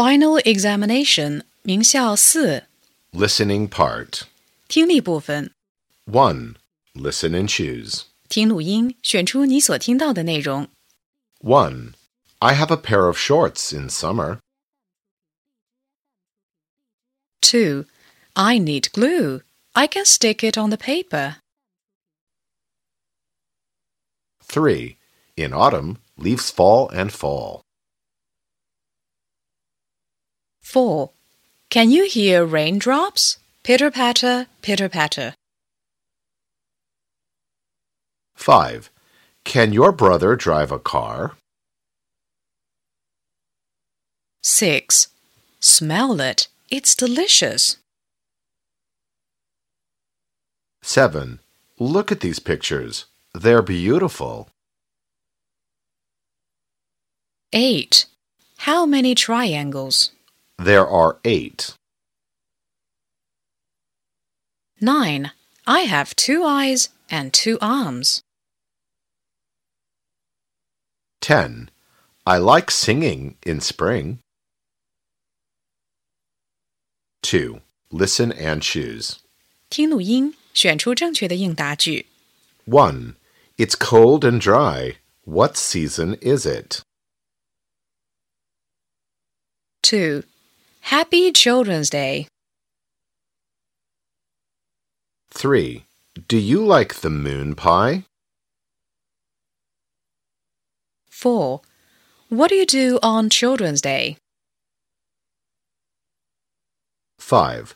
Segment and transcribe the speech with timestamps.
[0.00, 2.64] Final examination 名校四
[3.12, 4.22] Listening part.
[4.68, 5.52] 听力部分，
[6.06, 6.56] 1.
[6.94, 8.02] Listen and choose.
[8.28, 10.68] 听录音，选出你所听到的内容。
[11.40, 11.92] 1.
[12.40, 14.40] I have a pair of shorts in summer.
[17.40, 17.86] 2.
[18.34, 19.42] I need glue.
[19.72, 21.36] I can stick it on the paper.
[24.48, 24.96] 3.
[25.36, 27.62] In autumn, leaves fall and fall.
[30.71, 31.09] 4.
[31.69, 33.37] Can you hear raindrops?
[33.61, 35.33] Pitter patter, pitter patter.
[38.35, 38.89] 5.
[39.43, 41.33] Can your brother drive a car?
[44.43, 45.09] 6.
[45.59, 46.47] Smell it.
[46.69, 47.75] It's delicious.
[50.83, 51.39] 7.
[51.79, 53.07] Look at these pictures.
[53.33, 54.47] They're beautiful.
[57.51, 58.05] 8.
[58.59, 60.11] How many triangles?
[60.60, 61.74] There are eight.
[64.80, 65.30] 9.
[65.66, 68.22] I have two eyes and two arms.
[71.20, 71.70] 10.
[72.26, 74.18] I like singing in spring.
[77.22, 77.60] 2.
[77.90, 79.18] Listen and choose.
[79.70, 82.06] 听录音，选出正确的应答句。
[82.66, 83.14] 1.
[83.56, 84.96] It's cold and dry.
[85.24, 86.82] What season is it?
[89.82, 90.22] 2.
[90.81, 92.27] Happy Children's Day.
[95.29, 95.85] 3.
[96.27, 98.03] Do you like the moon pie?
[101.09, 101.61] 4.
[102.29, 104.17] What do you do on Children's Day?
[107.19, 107.75] 5.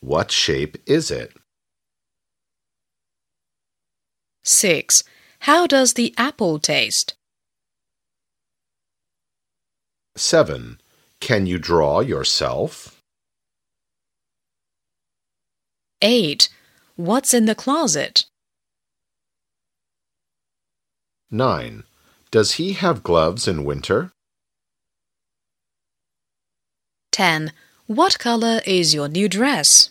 [0.00, 1.32] What shape is it?
[4.44, 5.02] 6.
[5.40, 7.14] How does the apple taste?
[10.14, 10.78] 7.
[11.21, 13.01] Can you draw yourself?
[16.01, 16.49] 8.
[16.95, 18.25] What's in the closet?
[21.31, 21.83] 9.
[22.31, 24.11] Does he have gloves in winter?
[27.11, 27.51] 10.
[27.87, 29.89] What color is your new dress?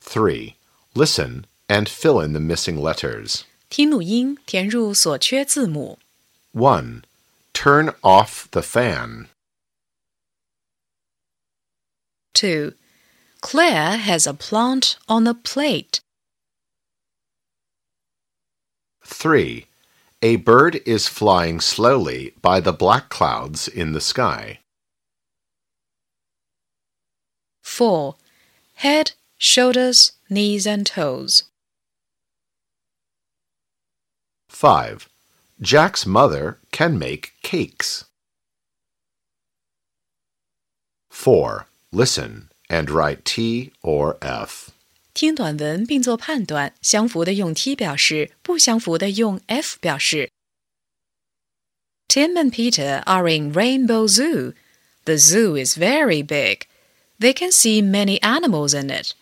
[0.00, 0.56] 3.
[0.94, 3.44] Listen and fill in the missing letters.
[3.68, 5.98] 听录音，填入所缺字母。
[6.52, 7.02] 1.
[7.61, 9.27] Turn off the fan.
[12.33, 12.73] 2.
[13.39, 16.01] Claire has a plant on a plate.
[19.05, 19.67] 3.
[20.23, 24.61] A bird is flying slowly by the black clouds in the sky.
[27.61, 28.15] 4.
[28.77, 31.43] Head, shoulders, knees, and toes.
[34.49, 35.10] 5.
[35.60, 38.04] Jack's mother can make cakes.
[41.10, 41.66] 4.
[41.92, 44.70] Listen and write T or F.
[45.14, 50.30] 听短文并做判断，相符的用 T 表示，不相符的用 F 表示。
[52.08, 54.52] Tim and Peter are in Rainbow Zoo.
[55.06, 56.66] The zoo is very big.
[57.18, 59.14] They can see many animals in it.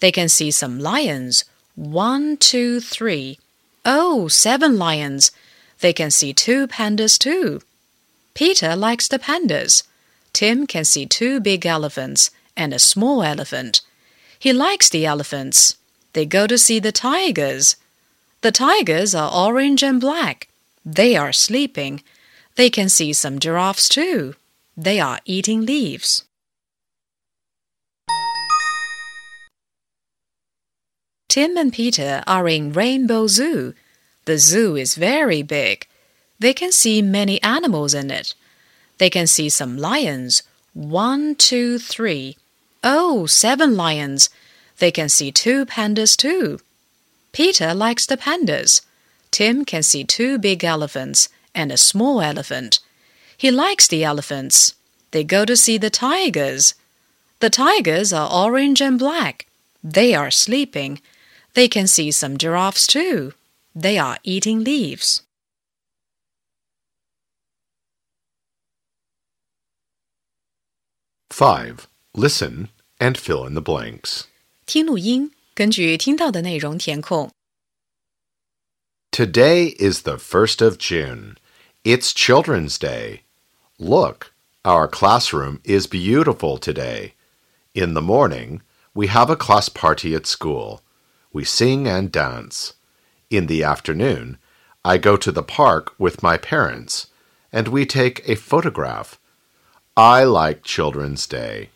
[0.00, 1.42] They can see some lions.
[1.76, 3.38] One, two, three.
[3.84, 5.30] Oh, seven lions.
[5.83, 7.61] They can see two pandas too.
[8.33, 9.83] Peter likes the pandas.
[10.31, 13.81] Tim can see two big elephants and a small elephant.
[14.39, 15.75] He likes the elephants.
[16.13, 17.75] They go to see the tigers.
[18.39, 20.47] The tigers are orange and black.
[20.85, 22.01] They are sleeping.
[22.55, 24.35] They can see some giraffes too.
[24.77, 26.23] They are eating leaves.
[31.27, 33.73] Tim and Peter are in Rainbow Zoo.
[34.25, 35.87] The zoo is very big.
[36.39, 38.35] They can see many animals in it.
[38.97, 40.43] They can see some lions.
[40.73, 42.37] One, two, three.
[42.83, 44.29] Oh, seven lions.
[44.79, 46.59] They can see two pandas too.
[47.31, 48.81] Peter likes the pandas.
[49.31, 52.79] Tim can see two big elephants and a small elephant.
[53.37, 54.75] He likes the elephants.
[55.11, 56.75] They go to see the tigers.
[57.39, 59.47] The tigers are orange and black.
[59.83, 61.01] They are sleeping.
[61.53, 63.33] They can see some giraffes too.
[63.74, 65.22] They are eating leaves.
[71.30, 71.86] Five.
[72.14, 74.24] Listen and fill in the blanks.
[74.66, 77.30] 听录音，根据听到的内容填空。
[79.12, 81.36] Today is the 1st of June.
[81.84, 83.22] It's Children's Day.
[83.78, 84.32] Look,
[84.64, 87.12] our classroom is beautiful today.
[87.72, 88.60] In the morning,
[88.94, 90.80] we have a class party at school.
[91.32, 92.74] We sing and dance.
[93.33, 94.37] In the afternoon,
[94.85, 97.07] I go to the park with my parents,
[97.51, 99.19] and we take a photograph.
[99.97, 101.71] I like Children's Day.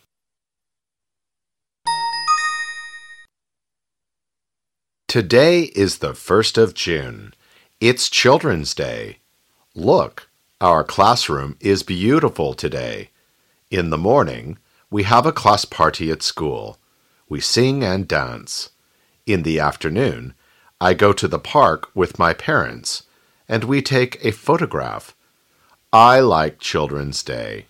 [5.08, 7.34] Today is the 1st of June.
[7.80, 9.18] It's Children's Day.
[9.74, 10.28] Look,
[10.60, 13.10] our classroom is beautiful today.
[13.68, 14.58] In the morning,
[14.92, 16.78] we have a class party at school.
[17.28, 18.70] We sing and dance.
[19.26, 20.34] In the afternoon,
[20.80, 23.04] I go to the park with my parents,
[23.48, 25.14] and we take a photograph.
[25.92, 27.67] I like Children's Day.